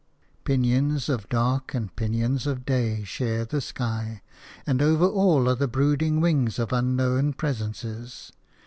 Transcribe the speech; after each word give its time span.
Pinions 0.45 1.09
of 1.09 1.29
dark 1.29 1.75
and 1.75 1.95
pinions 1.95 2.47
of 2.47 2.65
day 2.65 3.03
share 3.03 3.45
the 3.45 3.61
sky, 3.61 4.23
and 4.65 4.81
over 4.81 5.05
all 5.05 5.47
are 5.47 5.53
the 5.53 5.67
brooding 5.67 6.19
wings 6.19 6.57
of 6.57 6.73
unknown 6.73 7.33
presences. 7.33 8.31